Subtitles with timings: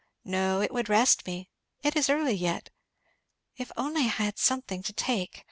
[0.25, 1.47] "No it would rest me
[1.83, 2.71] it is early yet
[3.57, 5.39] if I only had something to take!